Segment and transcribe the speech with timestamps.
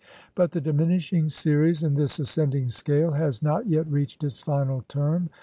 [0.33, 5.29] But the diminishing series in this ascending scale has not yet reached its final term.